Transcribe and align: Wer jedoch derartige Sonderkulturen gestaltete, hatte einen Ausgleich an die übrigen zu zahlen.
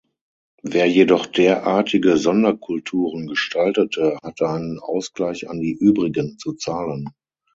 Wer 0.63 0.87
jedoch 0.87 1.27
derartige 1.27 2.17
Sonderkulturen 2.17 3.27
gestaltete, 3.27 4.17
hatte 4.23 4.49
einen 4.49 4.79
Ausgleich 4.79 5.47
an 5.47 5.59
die 5.59 5.73
übrigen 5.73 6.39
zu 6.39 6.53
zahlen. 6.53 7.11